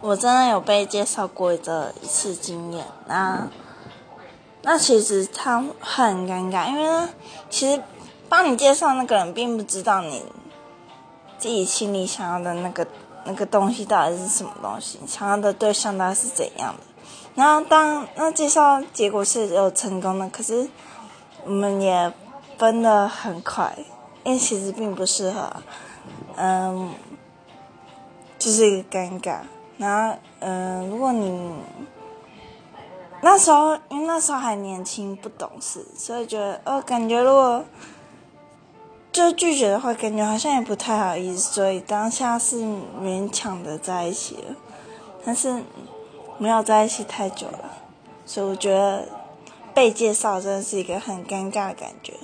[0.00, 3.48] 我真的有被介绍过的一次经验，那
[4.62, 7.08] 那其实他很尴尬，因为呢，
[7.48, 7.82] 其实
[8.28, 10.22] 帮你介绍那个人并不知道你
[11.38, 12.86] 自己心里想要的那个
[13.24, 16.80] 那个东西到底是什么东西，想要的对象到底是怎样的。
[17.34, 20.68] 然后当那介绍结果是有成功的，可是
[21.44, 22.12] 我们也
[22.58, 23.74] 分的很快，
[24.22, 25.50] 因为其实并不适合，
[26.36, 26.92] 嗯，
[28.38, 29.40] 就是一个尴尬。
[29.76, 31.52] 然后，嗯，如果你
[33.20, 37.64] 那时候，因为那时候还年轻不懂事，所以觉得，哦，感觉如果
[39.10, 42.62] 就拒绝的话，感觉好像也不太好意思，所以当下是
[43.00, 44.56] 勉强的在一起了，
[45.24, 45.62] 但是
[46.38, 47.70] 没有在一起太久了，
[48.26, 49.08] 所以我觉得
[49.72, 52.14] 被介绍真的是一个很尴尬的感觉。